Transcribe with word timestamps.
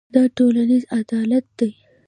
دا 0.13 0.23
ټولنیز 0.37 0.83
عدالت 0.99 1.45
دی. 1.59 1.69